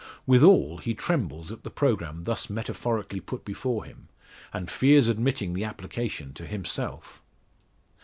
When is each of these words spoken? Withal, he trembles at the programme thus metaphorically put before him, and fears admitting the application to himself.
Withal, 0.25 0.79
he 0.79 0.95
trembles 0.95 1.51
at 1.51 1.61
the 1.61 1.69
programme 1.69 2.23
thus 2.23 2.49
metaphorically 2.49 3.19
put 3.19 3.45
before 3.45 3.85
him, 3.85 4.07
and 4.51 4.67
fears 4.67 5.07
admitting 5.07 5.53
the 5.53 5.63
application 5.65 6.33
to 6.33 6.47
himself. 6.47 7.21